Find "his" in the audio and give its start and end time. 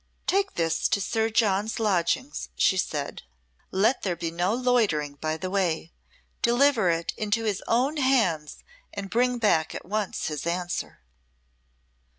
7.43-7.61, 10.25-10.47